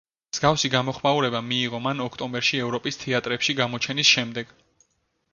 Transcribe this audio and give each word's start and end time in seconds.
მსგავსი 0.35 0.69
გამოხმაურება 0.75 1.41
მიიღო 1.49 1.81
მან 1.87 2.01
ოქტომბერში 2.05 2.61
ევროპის 2.67 2.97
თეატრებში 3.03 3.55
გამოჩენის 3.61 4.09
შემდეგ. 4.15 4.57